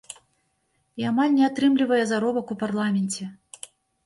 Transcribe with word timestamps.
І 1.01 1.05
амаль 1.11 1.35
не 1.35 1.43
атрымлівае 1.49 2.01
заробак 2.13 2.55
у 2.57 2.59
парламенце. 2.65 3.31